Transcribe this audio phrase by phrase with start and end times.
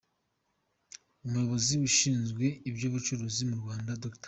[1.25, 4.19] Umuyobozi ushinzwe iby’ubucukuzi mu Rwanda, Dr.